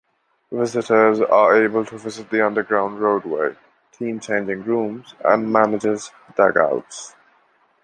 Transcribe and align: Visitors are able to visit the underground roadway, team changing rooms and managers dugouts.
Visitors 0.51 1.21
are 1.21 1.63
able 1.63 1.85
to 1.85 1.95
visit 1.95 2.31
the 2.31 2.43
underground 2.43 2.99
roadway, 2.99 3.55
team 3.91 4.19
changing 4.19 4.63
rooms 4.63 5.13
and 5.23 5.53
managers 5.53 6.09
dugouts. 6.35 7.15